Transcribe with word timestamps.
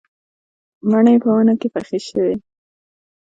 مڼې 0.89 1.15
په 1.23 1.29
ونو 1.35 1.53
کې 1.59 1.67
پخې 1.73 1.99
شوې 2.07 2.33